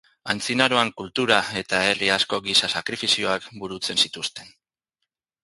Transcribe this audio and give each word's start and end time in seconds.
Antzinaroan 0.31 0.87
kultura 1.01 1.37
eta 1.61 1.81
herri 1.89 2.09
askok 2.15 2.47
giza 2.49 2.71
sakrifizioak 2.77 3.47
burutzen 3.61 4.03
zituzten. 4.07 4.53